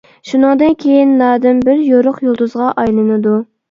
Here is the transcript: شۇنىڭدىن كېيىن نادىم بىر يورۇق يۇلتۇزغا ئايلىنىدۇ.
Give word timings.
شۇنىڭدىن 0.29 0.73
كېيىن 0.85 1.13
نادىم 1.21 1.61
بىر 1.69 1.87
يورۇق 1.93 2.21
يۇلتۇزغا 2.31 2.75
ئايلىنىدۇ. 2.79 3.43